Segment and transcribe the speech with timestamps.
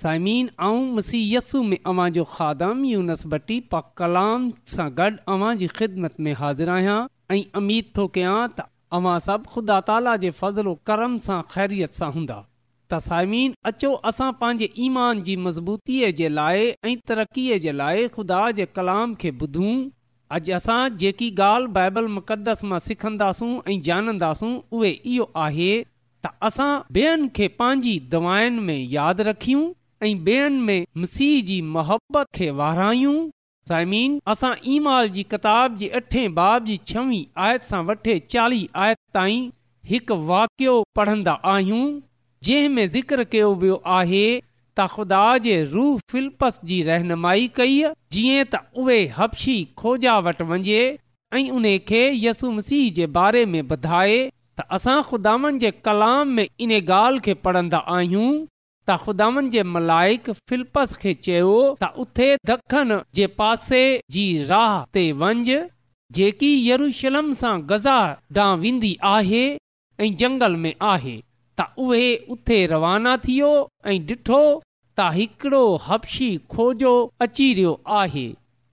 [0.00, 1.18] سائمین آؤں مسی
[1.68, 6.68] میں اوا جو خادم یونسبٹی پاک کلام سے گڑ اوا کی جی خدمت میں حاضر
[6.74, 6.94] آیا
[7.54, 12.26] امید تو کیاں تمہاں سب خدا تعالیٰ فضل و کرم سے خیریت سے ہوں
[12.90, 19.14] تمین اچو اصا پانچ ایمان کی جی مضبوطی لائے اور ترقی لائے خدا کے کلام
[19.22, 19.72] کے بدوں
[20.36, 23.56] اج اصل جی گال بائبل مقدس میں سکھندا سوں
[24.80, 25.82] یہ
[26.22, 29.72] تصا بینی دعائن میں یاد رکھوں
[30.04, 33.14] ऐं में मसीह जी मोहबत खे वारायूं
[33.68, 38.98] साइमीन असां ईमाल जी किताब जी अठे बाब जी छवीह आयत सां वठे चालीह आयत
[39.18, 39.44] ताईं
[39.90, 41.84] हिकु वाकियो पढ़ंदा आहियूं
[42.48, 48.44] जंहिं ज़िक्र कयो वियो आहे त ख़ुदा जे रूह फिल्पस जी रहनुमाई कई आहे जीअं
[48.54, 50.82] त उहे हपशी खोजा वटि वञे
[51.34, 54.20] ऐं उन खे यसु मसीह जे बारे में ॿुधाए
[54.60, 58.28] त असां ख़ुदानि जे कलाम में इन ॻाल्हि खे पढ़ंदा आहियूं
[58.90, 61.50] त ख़ुदानि जे मलाइक फिलपस खे चयो
[61.82, 63.80] त उते ॾखण जे पासे
[64.14, 65.58] जी राह ते वंझि
[66.18, 67.98] जेकी यरूशलम सां गज़ा
[68.38, 69.44] ॾांहुं वेंदी आहे
[70.02, 71.14] ऐं जंगल में आहे
[71.60, 73.50] त उहे उते रवाना थियो
[73.92, 74.40] ऐं ॾिठो
[75.00, 76.94] त हिकिड़ो हप्शी खोजो
[77.26, 78.26] अची रहियो आहे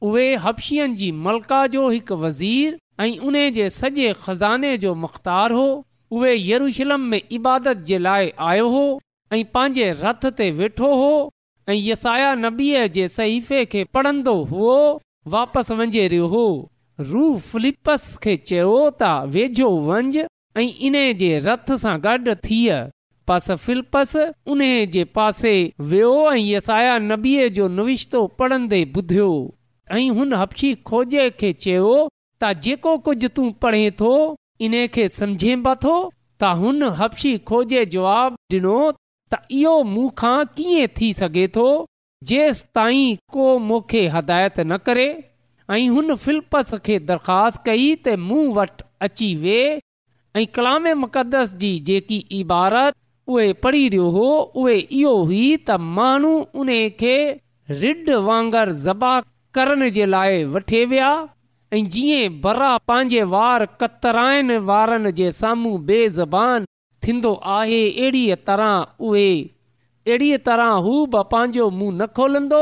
[0.10, 5.68] उहे हपशियुनि जी मलका जो हिकु वज़ीर ऐं उन जे सॼे ख़ज़ाने जो मुख़्तार हो
[6.18, 8.84] उहे यरूशलम में इबादत जे लाइ आयो हो
[9.34, 11.10] ऐं पंहिंजे रथ ते वेठो हो
[11.70, 14.76] ऐं यसाया नबीअ जे सहीफ़े खे पढ़ंदो हुओ
[15.34, 16.46] वापसि वञे रहियो हो
[17.10, 18.72] रू फिलिपस खे चयो
[19.02, 20.18] त वेझो वंज
[20.62, 22.38] ऐं इन जे रथ सां गॾु
[23.31, 24.16] पस फिलिपस
[24.54, 24.62] उन
[24.96, 25.52] जे पासे
[25.90, 29.28] वियो ऐं यसाया नबीअ जो नविश्तो पढ़ंदे ॿुधियो
[29.98, 31.92] ऐं हुन हप्शी खोजे खे चयो
[32.42, 34.12] त जेको कुझु तूं पढ़े थो
[34.70, 38.76] इन खे सम्झे ब त हुन हप्शी खोजे जवाबु ॾिनो
[39.31, 41.66] त इहो मूंखां कीअं थी सघे थो
[42.30, 45.08] जेसि ताईं को मूंखे हदायत न करे
[45.76, 49.58] ऐं हुन फिलपस खे दरख़्वास्त कई त मूं वटि अची वे
[50.36, 52.96] ऐं कलाम मक़दस जी जेकी इबारत
[53.34, 54.28] उहे पढ़ी रहियो हो
[54.64, 56.34] उहे इहो हुई त माण्हू
[56.64, 56.72] उन
[57.04, 57.16] खे
[57.84, 59.12] रिड वांगुरु ज़बा
[59.58, 61.12] करण जे लाइ वठे विया
[61.78, 66.66] ऐं जीअं बरा पंहिंजे वार कतराइनि वारनि जे साम्हूं बेज़बान
[67.06, 68.72] थींदो आहे अहिड़ीअ तरह
[69.10, 72.62] उड़ीअ तरह हू बि पंहिंजो मुंहुं न खोलंदो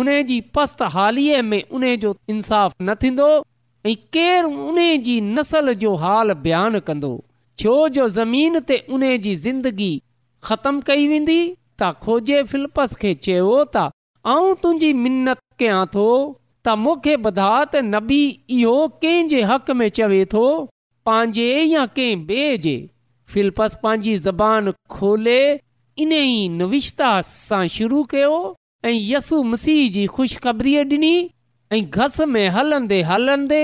[0.00, 3.28] उन जी पस्त हालीअ में उन जो इंसाफ़ न थींदो
[3.86, 7.10] ऐं केरु उन जी नसल जो हाल बयानु कंदो
[7.60, 9.92] छो जो ज़मीन ते उन जी ज़िंदगी
[10.48, 11.40] ख़तमु कई वेंदी
[11.80, 13.90] त खोजे फिलपस खे चयो त
[14.34, 16.06] आऊं तुंहिंजी मिनत कयां थो
[16.64, 18.20] त मूंखे ॿुधा त नबी
[18.58, 20.46] इहो कंहिंजे हक़ में चवे थो
[21.10, 22.76] पंहिंजे या कंहिं ॿिए
[23.32, 25.40] फिलपस पंहिंजी ज़बान खोले
[26.02, 28.34] इन ई नविश्ता सां शुरू कयो
[28.84, 31.10] ऐं यसु मसीह जी ख़ुशख़बरीअ ॾिनी
[31.72, 33.60] ऐं घस में हलंदे हलंदे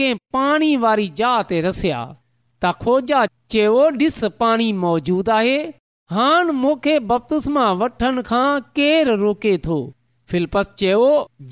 [0.00, 3.24] कंहिं पाणी वारी ज ते रसिया त खोजा
[3.56, 5.58] चयो ॾिस पाणी मौजूदु आहे
[6.18, 8.46] हान मूंखे बपतुस्मा मां वठण खां
[8.78, 9.76] केरु रोके थो
[10.32, 11.04] फिलपस चयो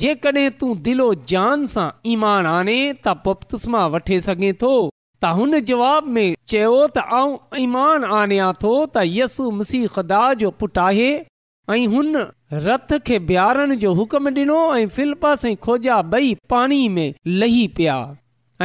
[0.05, 4.73] जेकॾहिं तूं दिलो जान सां ईमान आने त पप्तस वठे वठी सघे थो
[5.25, 10.51] त हुन जवाब में चयो त आऊं ईमान आणिया थो त यसु मसीह ख़ुदा जो
[10.63, 11.09] पुटु आहे
[11.75, 12.17] ऐं हुन
[12.67, 17.13] रथ खे बीहारण जो हुकम ॾिनो ऐं फिलपस ऐं खोजा ॿई पाणी में
[17.43, 17.99] लही पिया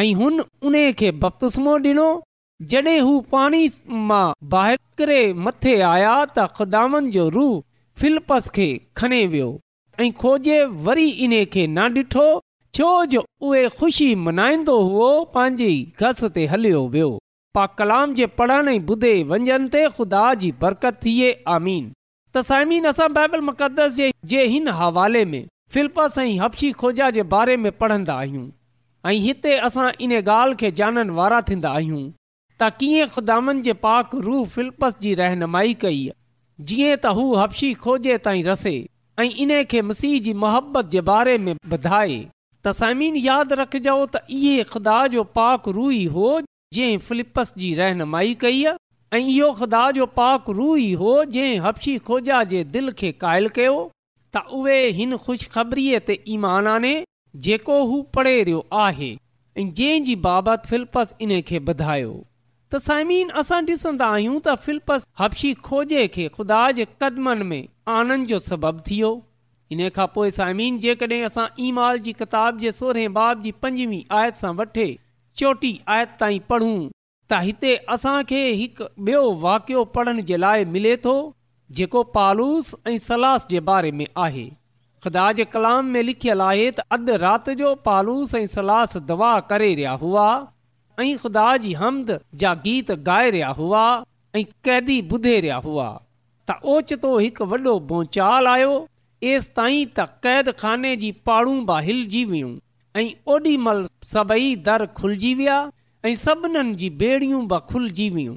[0.03, 2.07] ऐं हुन उन खे बपतुस्मो डि॒नो
[2.71, 3.61] जड॒हिं हू पाणी
[4.11, 7.53] मां बाहि करे मथे आया त ख़ुदामन जो रूह
[8.01, 8.69] फिलपस खे
[9.01, 9.51] खणे वियो
[10.01, 12.27] ऐं खोजे वरी इन खे न ॾिठो
[12.75, 17.09] छो जो उहे ख़ुशी मनाईंदो हुओ पंहिंजी घस ते हलियो वियो
[17.57, 23.07] पा कलाम जे पढ़ण ॿुधे वञनि ते खुदा जी बरकत थिए आमीन त साइमीन असां
[23.19, 24.01] बाइबल मुक़दस
[24.33, 25.45] जे हिन हवाले में
[25.77, 28.45] फिल्पस ऐं हप्शी खोजा जे बारे में पढ़ंदा आहियूं
[29.11, 34.15] ऐं हिते असां इन ॻाल्हि खे ॼाणण वारा थींदा आहियूं त कीअं ख़ुदानि जे पाक
[34.29, 36.03] रूह फिल्पस जी रहनुमाई कई
[36.67, 38.75] जीअं त हू हपशी खोजे ताईं रसे
[39.19, 42.23] ऐं इन खे मसीह जी मुहबत जे बारे में ॿुधाए
[42.65, 46.29] तसाइमीन यादि रखिजो त इहे ख़ुदा जो पाक रू ई हो
[46.77, 48.83] जंहिं फिलिपस जी रहनुमाई कई आहे
[49.19, 53.49] ऐं इहो खुदा जो पाक रू ई हो जंहिं हपशी खोजा जे दिलि खे क़ाइल
[53.57, 53.75] कयो
[54.37, 56.93] त उहे हिन खु़शिखबरीअ ते ईमान आने
[57.49, 62.15] जेको हू पढ़े रहियो आहे ऐं जंहिं जी बाबति फिलपस इन खे ॿुधायो
[62.77, 67.63] तसाइमीन असां ॾिसंदा आहियूं त फिलपस हप्शी खोजे खे ख़ुदा जे क़दमनि में
[67.99, 69.13] आनंद जो सबबु थियो
[69.71, 73.99] इन खां पोइ साइमीन जेकॾहिं असां ई माल जी किताब जे सोरहें बाब जी पंजवी
[74.17, 74.87] आयत सां वठी
[75.41, 81.15] चोटी आयत ताईं पढ़ूं त हिते असांखे हिकु ॿियो वाकियो पढ़ण जे लाइ मिले थो
[81.79, 84.45] जेको पालूस ऐं सलास जे बारे में आहे
[85.05, 89.73] ख़ुदा जे कलाम में लिखियलु आहे त अधु राति जो पालूस ऐं सलास दवा करे
[89.79, 90.27] रहिया हुआ
[91.05, 93.83] ऐं ख़ुदा जी हमद जा गीत ॻाए रहिया हुआ
[94.41, 95.89] ऐं कैदी ॿुधे रहिया हुआ
[96.49, 98.73] त ओचितो हिकु वॾो भोचाल आयो
[99.23, 102.49] एसि ताईं त क़ैद खाने जी पाणूं बि हिलजी वियूं
[103.01, 105.57] ऐं ओॾी महिल सभई दर खुलजी विया
[106.05, 108.35] ऐं सभिनीनि जी बेड़ियूं बि खुलिजी वियूं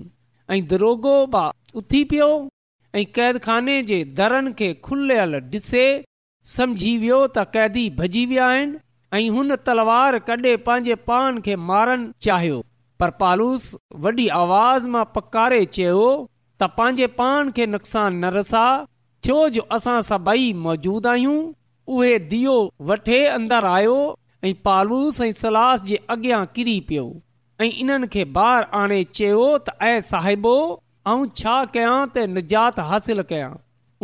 [0.55, 1.47] ऐं दरोगो बि
[1.81, 2.29] उथी पियो
[2.95, 5.85] ऐं क़ैद खाने जे दरनि खे खुलियल ॾिसे
[6.55, 8.79] सम्झी वियो त क़ैदी भॼी विया आहिनि
[9.19, 12.63] ऐं हुन तलवार कॾहिं पंहिंजे पान खे मारणु चाहियो
[13.01, 13.65] पर पालूस
[14.07, 16.07] वॾी आवाज़ मां पकारे चयो
[16.61, 18.63] त पंहिंजे पान खे नुक़सान न रसा
[19.25, 21.39] छो जो असां सभई मौजूदु आहियूं
[21.95, 22.53] उहे दीओ
[22.91, 23.97] वठे अंदरि आयो
[24.45, 27.07] ऐं पालूस ऐं सलास जे अॻियां किरी पियो
[27.65, 30.53] ऐं इन्हनि खे ॿारु आणे चयो त ऐं साहिबो
[31.13, 33.51] ऐं छा कयां त निजात हासिल कयां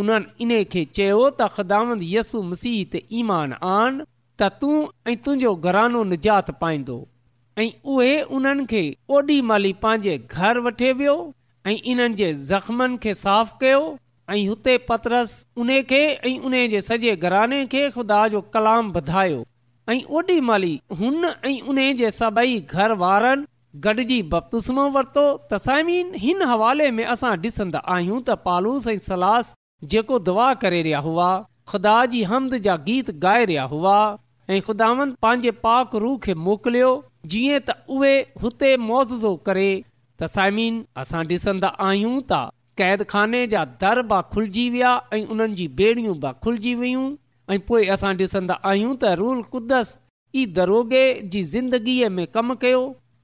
[0.02, 4.02] उन्हनि इन खे चयो त यसु मसीह ते ईमान आन
[4.40, 4.74] त तूं
[5.12, 6.98] ऐं तुंहिंजो घरानो निजात पाईंदो
[7.64, 8.82] ऐं उहे उन्हनि खे
[9.16, 11.16] ओॾी महिल ई पंहिंजे घरु वठे वियो
[11.66, 13.82] ऐं इन्हनि जे ज़ख़्मनि खे साफ़ कयो
[14.30, 19.44] ऐं हुते पतरस उन खे ऐं उन जे सॼे घराने खे ख़ुदा जो कलाम वधायो
[19.92, 23.44] ऐं ओॾी महिल हुन ऐं उन जे सभई घर वारनि
[23.86, 25.26] गॾिजी वरितो
[26.24, 29.54] हिन हवाले में असां ॾिसंदा आहियूं त पालूस ऐं सलास
[29.94, 31.28] जेको दुआ करे रहिया हुआ
[31.68, 33.96] ख़ुदा जी हमद जा गीत गाए रहिया हुआ
[34.50, 36.90] ऐं ख़ुदावन पंहिंजे पाक रूह खे मोकिलियो
[37.34, 38.14] जीअं त उहे
[38.46, 39.68] हुते मोज़ो करे
[40.24, 42.18] तसामीन असां ॾिसंदा आहियूं
[42.80, 47.04] क़ैदाने जा दर बि खुलिजी विया ऐं उन्हनि जी ॿेड़ियूं बि खुलिजी वियूं
[47.54, 49.92] ऐं पोइ असां ॾिसंदा आहियूं त रुल कुद्दस
[50.34, 51.02] ई दरोगे
[51.34, 52.80] जी ज़िंदगीअ में कमु कयो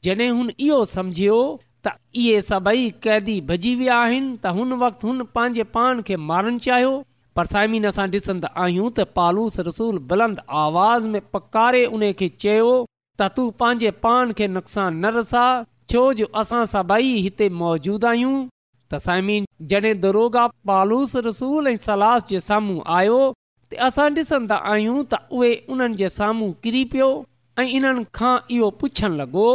[0.09, 1.39] जॾहिं हुन इहो सम्झियो
[1.87, 6.59] त इहे सभई कैदी भॼी विया आहिनि त हुन वक़्तु हुन पंहिंजे पाण खे मारणु
[6.69, 6.95] चाहियो
[7.41, 12.71] पर साइमिन असां ॾिसंदा आहियूं त पालूस रसूल बुलंद आवाज़ में पकारे उन खे चयो
[12.87, 15.45] त तू पंहिंजे पाण खे नुक़सान न रसा
[15.95, 18.35] छो जो असां सभई हिते मौजूद आहियूं
[18.93, 23.19] त साइमीन जॾहिं दारोगा पालूस रसूल ऐं सलास जे साम्हूं आयो
[23.73, 27.11] त असां ॾिसंदा आहियूं त उहे उन्हनि जे साम्हूं किरी पियो
[27.59, 29.47] ऐं इन्हनि खां इहो पुछणु लॻो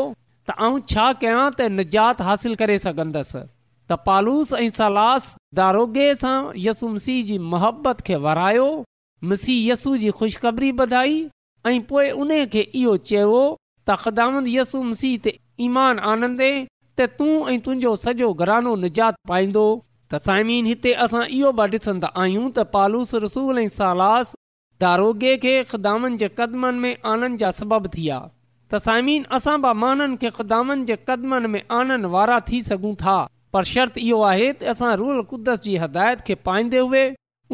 [0.49, 3.41] त आऊं छा कयां त निजात हासिल करे सघंदसि
[3.89, 5.27] त पालूस ऐं सलास
[5.61, 6.37] दारोगे सां
[6.67, 8.69] यसु मसीह जी मुहबत खे वरायो
[9.31, 11.19] मसीह यसु जी ख़ुशख़बरी ॿधाई
[11.67, 13.43] ऐं पोइ उन खे इहो चयो
[13.87, 15.35] त ख़दामंद यसु मसीह ते
[15.67, 16.53] ईमान आनंदे
[16.99, 19.63] त तूं ऐं तुंहिंजो सॼो घरानो निजात पाईंदो
[20.13, 24.31] त साइमीन हिते असां इहो बि ॾिसंदा आहियूं त पालूस रसूल ऐं सालास
[24.83, 28.19] दारोगे खे ख़िदामनि जे क़दमनि में आनंद जा सबब थी विया
[28.73, 33.17] त साइमीन असां बि माननि खे ख़िदामनि जे क़दमनि में आननि वारा थी सघूं था
[33.57, 37.05] पर शर्त इहो आहे त असां रूल क़ुदस जी हदायत खे पाईंदे हुए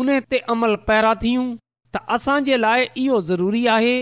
[0.03, 3.97] उन ते अमल पैरा थियूं त असांजे लाइ इहो ज़रूरी आहे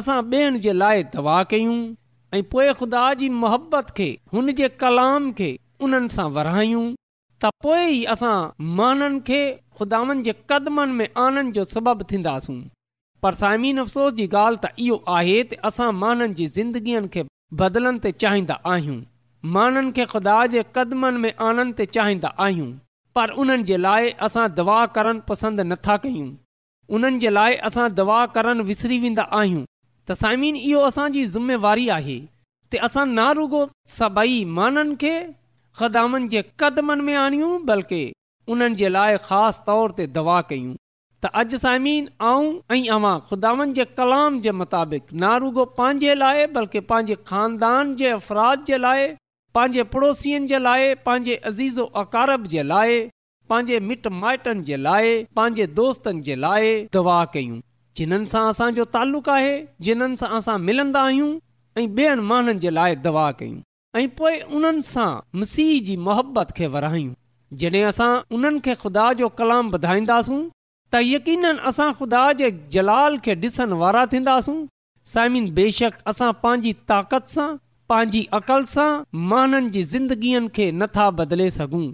[0.00, 1.78] असां ॿियनि जे लाइ दवा कयूं
[2.34, 5.48] ऐं पोइ ख़ुदा जी मुहबत खे हुन जे कलाम खे
[5.86, 8.38] उन्हनि सां वरायूं त पोइ ई असां
[8.78, 9.38] माननि खे
[9.80, 12.56] ख़ुदावनि जे क़दमनि में आनंद जो सबबु थींदासूं
[13.26, 17.24] पर साइमीन अफ़सोस जी ॻाल्हि त इहो आहे त असां माननि जी ज़िंदगीअ खे
[17.62, 18.98] बदिलनि ते चाहींदा आहियूं
[19.58, 22.70] माननि खे ख़ुदा जे क़दमनि में आनंद ते चाहींदा आहियूं
[23.18, 26.28] पर उन्हनि जे लाइ असां दवा करणु पसंदि नथा कयूं
[26.96, 29.64] उन्हनि जे लाइ असां दवा करणु विसरी वेंदा आहियूं
[30.08, 32.16] त साइमीन इहो असांजी ज़िमेवारी आहे
[32.72, 33.60] त असां न रुगो
[33.98, 35.12] सभई माननि खे
[35.78, 38.00] खदामन जे क़दमनि में आणियूं बल्कि
[38.54, 40.74] उन्हनि जे लाइ ख़ासि तौर ते दवा कयूं
[41.22, 46.46] त अॼु साइमीन आऊं ऐं अवां ख़ुदानि जे कलाम जे मुताबिक़ ना रुगो पंहिंजे लाइ
[46.58, 49.02] बल्कि पंहिंजे खानदान जे अफ़राद जे लाइ
[49.58, 53.00] पंहिंजे पड़ोसियुनि जे लाइ पंहिंजे अज़ीज़ अकारब जे लाइ
[53.54, 56.68] पंहिंजे मिट माइटनि जे लाइ पंहिंजे दोस्तनि जे लाइ
[56.98, 57.60] दवा कयूं
[57.98, 59.52] जिन्हनि सां असांजो तालुक़ु आहे
[59.88, 61.28] जिन्हनि सां असां मिलंदा आहियूं
[61.80, 63.60] ऐं ॿियनि माण्हुनि जे लाइ दवा कयूं
[64.00, 65.10] ऐं पोइ उन्हनि सां
[65.42, 67.12] मसीह जी मोहबत खे वरायूं
[67.60, 70.40] जॾहिं असां उन्हनि खे खुदा जो कलाम ॿुधाईंदासूं
[70.94, 74.58] त यकीन असां ख़ुदा जे जलाल खे ॾिसण वारा थींदासूं
[75.14, 77.48] साइमिन बेशक असां पंहिंजी ताक़त सां
[77.92, 78.90] पंहिंजी अक़ल सां
[79.34, 81.84] माननि जी ज़िंदगीअ खे नथा बदिले सघूं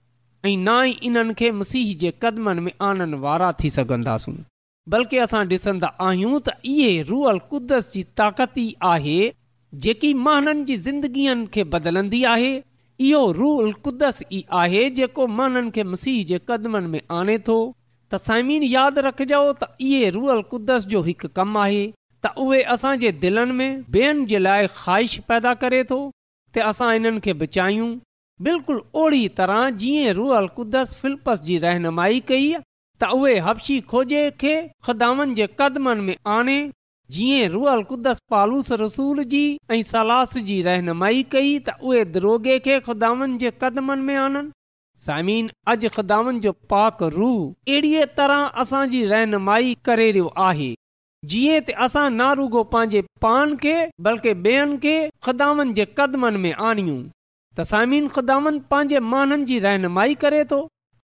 [0.44, 4.36] ऐं ना ई इन्हनि खे मसीह जे क़दमनि में आनण वारा थी सघंदासूं
[4.88, 9.18] बल्कि असां ॾिसंदा आहियूं त इहे रुअल कुदस जी ताक़ती आहे
[9.86, 12.52] जेकी माननि जी ज़िंदगीअ खे बदलंदी आहे
[13.08, 17.58] इहो रुअल कुदस ई आहे जेको माननि खे मसीह जे क़दमनि में आणे थो
[18.12, 21.84] त साइमीन यादि रखजो त इहे रुअल कुदस जो हिकु कमु आहे
[22.24, 27.20] त उहे असांजे दिलनि में ॿियनि जे लाइ ख़्वाहिश पैदा करे थो त असां इन्हनि
[27.28, 27.90] खे बचायूं
[28.48, 32.46] बिल्कुलु ओड़ी तरह जीअं रुअल क़ुदस फ़िलपस जी रहनुमाई कई
[33.02, 34.52] त उहे हपशी खोजे खे
[34.86, 36.56] ख़ुदानि जे क़दमनि में आणे
[37.16, 39.44] जीअं रुअल क़ुदस पालूस रसूल जी
[39.76, 44.50] ऐं सलास जी रहनुमाई कई त उहे दरोगे खे खुदानि जे क़दमनि में आणनि
[45.06, 47.28] साइमीन अॼु ख़िदामन जो पाक रू
[47.68, 50.70] अहिड़ीअ तरह असांजी रहनुमाई करे रहियो आहे
[51.32, 53.76] जीअं त असां ना रुगो पंहिंजे पान खे
[54.08, 54.94] बल्कि ॿेअनि खे
[55.28, 56.98] ख़िदान जे क़दमनि में आणियूं
[57.56, 60.60] त साइमीन ख़ुदानि पंहिंजे माननि जी रहनुमाई करे थो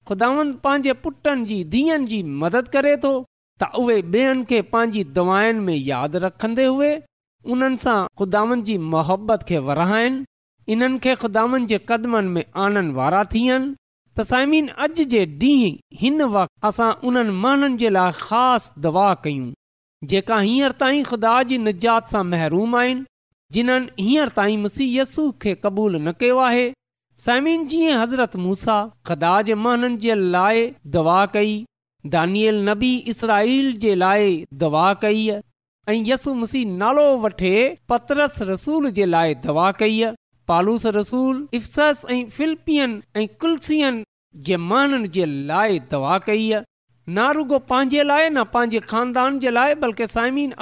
[0.09, 3.11] ख़ुदावनि पंहिंजे पुटनि जी धीअनि जी मदद करे थो
[3.61, 6.89] त उहे ॿियनि खे पंहिंजी दवाउनि में यादि रखंदे हुए
[7.53, 10.25] उन्हनि सां ख़ुदावनि जी मुहबत खे वराइनि
[10.75, 13.73] इन्हनि खे खुदावनि जे क़दमनि में आनंद वारा थियनि
[14.15, 19.49] त साइमीन अॼु जे ॾींहुं हिन वक़्तु असां उन्हनि माण्हुनि जे लाइ ख़ासि दवा कयूं
[20.13, 23.05] जेका हींअर ताईं ख़ुदा जी निजात सां महरूम आहिनि
[23.57, 26.65] जिन्हनि हींअर ताईं मुसीयसु खे क़बूल न कयो आहे
[27.23, 28.73] साइमिन जीअं हज़रत मूसा
[29.07, 30.63] खदा जे महननि जे लाइ
[30.95, 31.53] दवा कई
[32.15, 37.51] दानियल नबी इसराईल जे लाइ दवा कई आहे यसू मसी नालो वठे
[37.89, 40.03] पतरस रसूल जे लाइ दवा कई
[40.47, 44.03] पालूस रसूल इफ़सस ऐं फिलिपियन ऐं कुलसियन
[44.49, 46.53] जे महननि जे लाइ दवा कई
[47.17, 50.53] ना रुगो पंहिंजे लाइ न पंहिंजे खानदान जे लाइ बल्कि साइमिन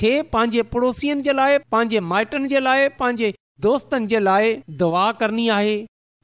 [0.00, 5.48] खे पंहिंजे पड़ोसियुनि जे लाइ पंहिंजे माइटनि जे लाइ पंहिंजे दोस्तनि जे लाइ दुआ करणी
[5.56, 5.76] आहे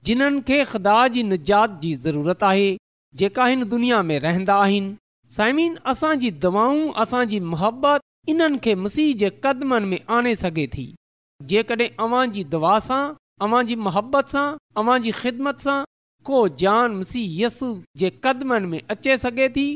[0.08, 2.64] जिन्हनि खे ख़ुदा जी निजात जी ज़रूरत आहे
[3.20, 4.90] जेका हिन दुनिया में रहंदा आहिनि
[5.36, 8.00] साइमिन असांजी दवाऊं असांजी मुहबत
[8.32, 10.84] इन्हनि खे मसीह जे क़दमनि में आणे सघे थी
[11.52, 13.00] जेकॾहिं अवां जी दवा सां
[13.46, 14.46] अवांजी मोहबत सां
[14.82, 15.78] अवांजी ख़िदमत सां
[16.28, 19.66] को जान मसीह यसु जे क़दमनि में अचे सघे थी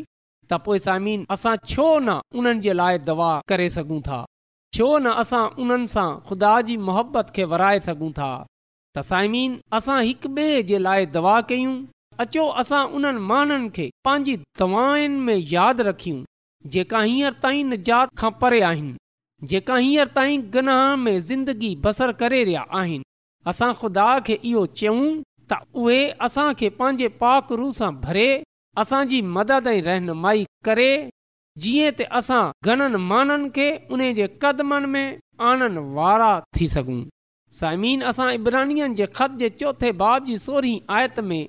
[0.50, 2.74] त पोइ साइमिन असां छो न उन्हनि जे
[3.11, 4.20] दवा करे सघूं था
[4.76, 8.30] छो न असां उन्हनि सां ख़ुदा जी मुहबत खे वराए सघूं था
[8.96, 11.70] तसाइमीन असां हिक ॿिए जे लाइ दवा कयूं
[12.24, 16.18] अचो असां उन्हनि माननि खे पंहिंजी दवाउनि में यादि रखियूं
[16.74, 18.94] जेका हींअर ताईं निजात खां परे आहिनि
[19.54, 23.08] जेका हींअर ताईं गनाह में ज़िंदगी बसर करे रहिया आहिनि
[23.54, 25.00] असां ख़ुदा खे इहो चयूं
[25.48, 28.28] त उहे असांखे पंहिंजे पाकरू सां भरे
[28.84, 30.90] असांजी मदद ऐं रहनुमाई करे
[31.64, 35.16] जीअं त असां घणनि माण्हुनि खे उन जे क़दमनि में
[35.51, 37.01] आणनि वारा थी सघूं
[37.59, 41.40] साइमीन असां इब्रानीय जे ख़त जे चोथे बाब जी सोरहीं आयत में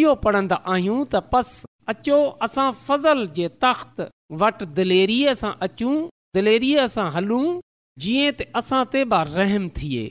[0.00, 1.50] इहो पढ़ंदा आहियूं त पस
[1.92, 3.96] अचो असां फज़ल जे तख़्त
[4.42, 5.94] वटि दिलेरीअ सां अचूं
[6.38, 7.46] दिलेरीअ सां हलूं
[8.04, 10.04] जीअं त असां ते बि रहम थिए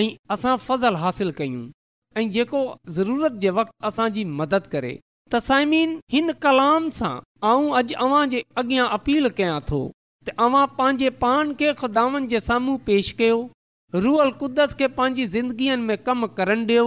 [0.00, 1.64] ऐं असां फज़लु हासिलु कयूं
[2.20, 2.60] ऐं जेको
[2.98, 4.94] ज़रूरत जे वक़्तु असांजी मदद करे
[5.32, 7.10] त साइमीन हिन कलाम सां
[7.48, 9.80] आऊं अॼु अव्हां जे अॻियां अपील कयां थो
[10.28, 13.36] त अव्हां पंहिंजे पान खे खुदानि जे साम्हूं पेश कयो
[14.06, 16.86] रूअल कुदस खे पंहिंजी ज़िंदगीअ में कमु करणु ॾियो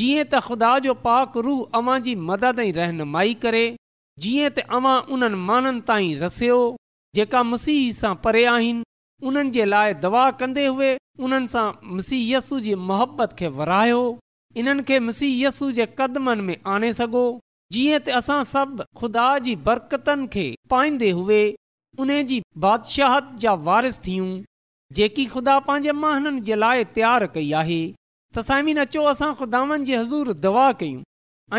[0.00, 3.64] जीअं त ख़ुदा जो पाक रूह अवां जी मदद ऐं रहनुमाई करे
[4.26, 6.58] जीअं त अव्हां उन्हनि माननि ताईं रसियो
[7.20, 8.86] जेका मसीह सां परे आहिनि
[9.30, 10.90] उन्हनि जे लाइ दवा कंदे हुए
[11.28, 11.64] उन्हनि सां
[11.96, 14.02] मसीहसु जी मुहबत खे विरायो
[14.64, 17.26] इन्हनि खे मसीहयसु जे क़दमनि में आणे सघो
[17.72, 21.40] जीअं त असां सभु ख़ुदा जी बरक़तनि खे पाईंदे हुए
[22.04, 24.28] उन जी बादशाह जा वारिस थियूं
[24.98, 27.80] जेकी ख़ुदा पंहिंजे महननि जे लाइ तयारु कई आहे
[28.34, 28.36] त
[28.84, 31.02] अचो असां ख़ुदावनि जी हज़ूर दवा कयूं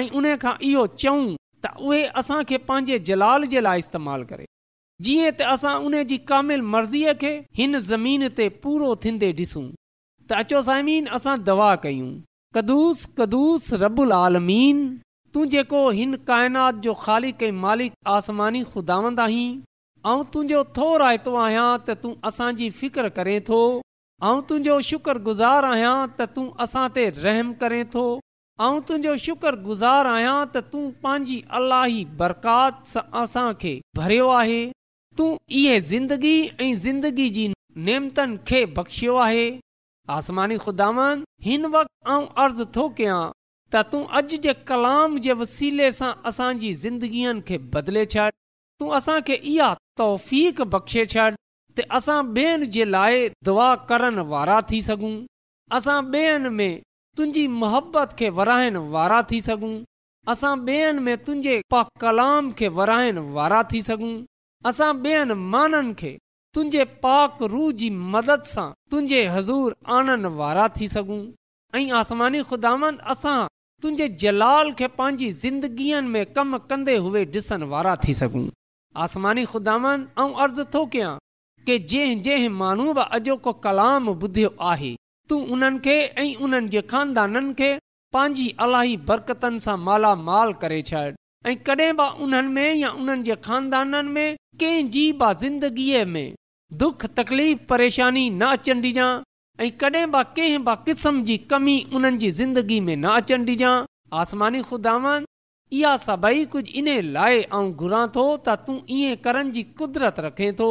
[0.02, 1.22] ऐं उन खां इहो चऊं
[1.66, 4.46] त उहे असांखे पंहिंजे जलाल जे लाइ इस्तेमालु करे
[5.08, 9.66] जीअं त असां उन जी कामिल मर्ज़ीअ खे हिन ज़मीन ते पूरो थींदे ॾिसूं
[10.28, 12.10] त अचो साइमीन असां दवा कयूं
[12.60, 14.82] कदुूस कदुस रबुल आलमीन
[15.34, 19.48] तूं जेको हिन काइनात जो ख़ालिक कंहिं मालिक आसमानी ख़ुदावंद आहीं
[20.12, 23.60] ऐं तुंहिंजो थो रायतो आहियां त तूं असांजी फिक्र करे थो
[24.32, 28.06] ऐं तुंहिंजो शुकुर गुज़ारु आहियां त तूं असां ते रहम करे थो
[28.66, 34.60] ऐं तुंहिंजो शुक्रगुज़ारु आहियां त तूं पंहिंजी अलाही बरकात सां असांखे भरियो आहे
[35.22, 35.30] तूं
[35.64, 37.46] इहा ज़िंदगी ऐं ज़िंदगी जी
[37.92, 39.46] नेमतनि खे बख़्शियो आहे
[40.22, 43.22] आसमानी ख़ुदावन हिन वक़्तु ऐं अर्ज़ु थो कयां
[43.74, 48.30] त तूं अॼु जे कलाम जे वसीले सां असांजी ज़िंदगीअनि खे बदिले छॾ
[48.80, 49.70] तूं असांखे इहा
[50.02, 50.30] तौफ़
[50.76, 51.26] बख़्शे छॾ
[51.80, 53.18] त असां ॿियनि जे लाइ
[53.50, 55.14] दुआ करण वारा थी सघूं
[55.78, 56.82] असां ॿियनि में
[57.18, 59.76] तुंहिंजी मुहबत खे विराइण वारा थी सघूं
[60.32, 64.14] असां ॿियनि में तुंहिंजे पा कलाम खे विरहाइण वारा थी सघूं
[64.70, 66.14] असां ॿियनि माननि खे
[66.56, 71.22] तुंहिंजे पाक रूह जी मदद सां तुंहिंजे हज़ूर आणण वारा थी सघूं
[71.80, 73.40] ऐं आसमानी ख़ुदानि असां
[73.82, 78.44] तुंहिंजे जलाल खे पंहिंजी ज़िंदगीअ में कमु कंदे हुए ॾिसण वारा थी सघूं
[79.04, 79.92] आसमानी ख़ुदानि
[80.24, 81.12] ऐं अर्ज़ु थो कयां
[81.68, 84.92] की जंहिं जंहिं माण्हू बि अॼोको कलाम ॿुधियो आहे
[85.30, 87.70] तूं उन्हनि खे ऐं उन्हनि जे खानदाननि खे
[88.18, 91.06] पंहिंजी अलाही बरकतनि सां मालामाल करे छॾ
[91.50, 96.28] ऐं कॾहिं बि उन्हनि में या उन्हनि जे खानदाननि में कंहिंजी बि ज़िंदगीअ में
[96.84, 99.22] दुख तकलीफ़ परेशानी न अचणु डिजांइ
[99.62, 103.72] ऐं कॾहिं बि कंहिं बि क़िस्म जी कमी उन्हनि जी ज़िंदगी में न अचण डिजां
[104.22, 105.26] आसमानी खुदावन
[105.80, 110.52] इहा सभई कुझु इन लाइ ऐं घुरां थो त तूं ईअं करण जी कुदरत रखे
[110.64, 110.70] थो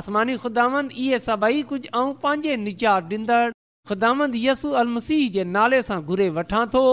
[0.00, 0.66] आसमानी ख़ुदा
[1.02, 3.50] इहे सभई कुझु ऐं पंहिंजे निजात ॾींदड़
[3.88, 4.12] ख़ुदा
[4.46, 6.84] यसू अलसीह जे नाले सां घुरे वठां थो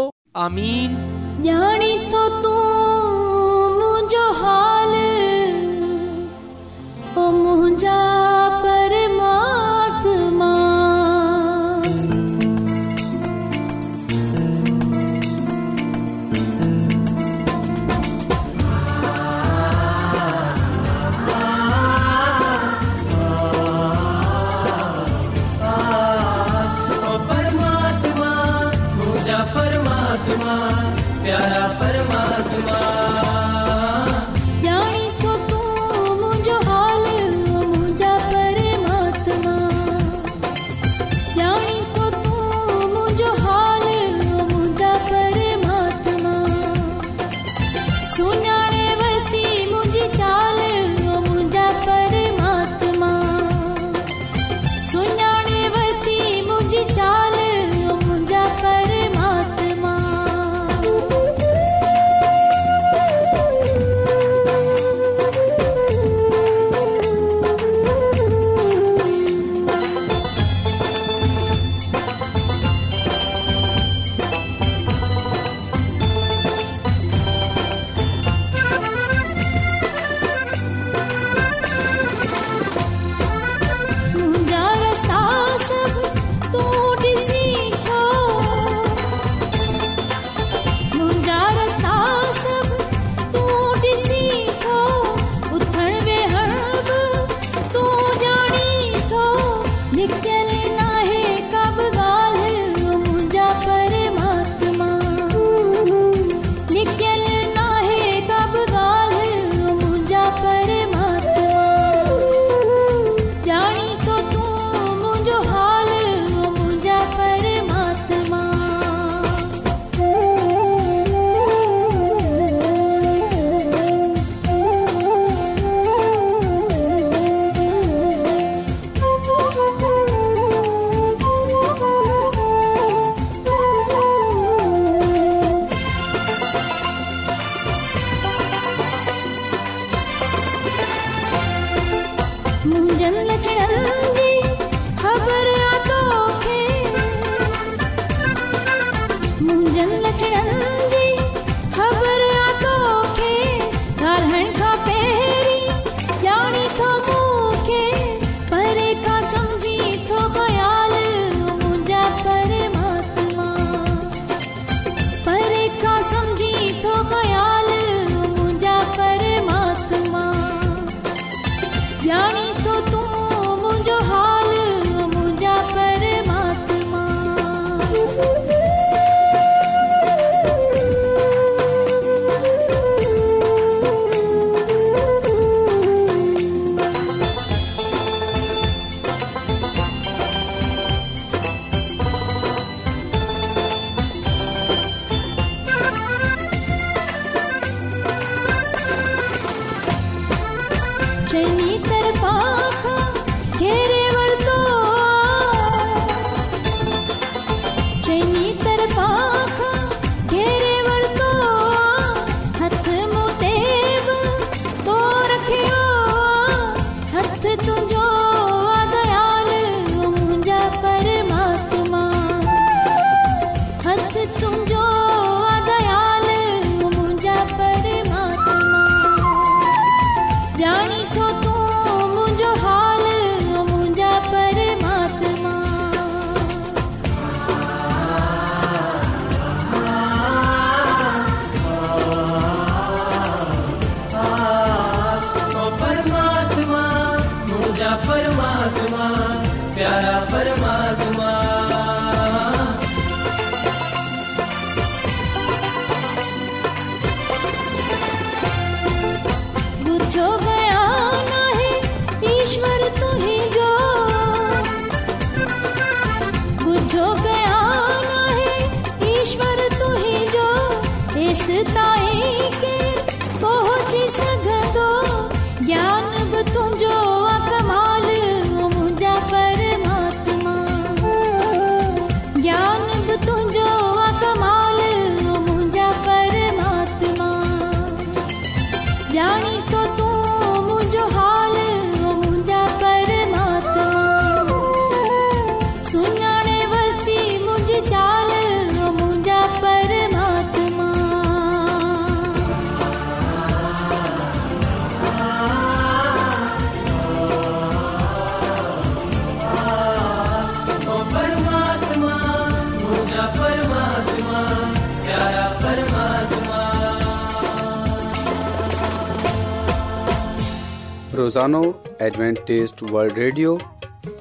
[321.25, 321.59] روزانو
[322.05, 323.51] एडवेंटेस वल्ड ریڈیو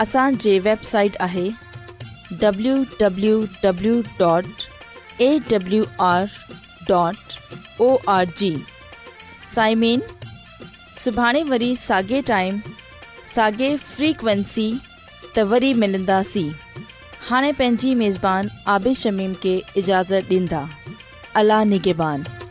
[0.00, 1.48] असांजे वेबसाइट आहे
[2.40, 3.42] डबलूंब्लू
[9.54, 10.00] साइमिन
[11.02, 12.56] सुभाणे वरी साॻे टाइम
[13.34, 14.72] साॻे फ्रीक्वेंसी
[15.36, 16.50] त वरी मिलंदासीं
[17.28, 20.64] हाणे पंहिंजी मेज़बान आबिशमीम खे इजाज़तु ॾींदा
[21.40, 22.43] अला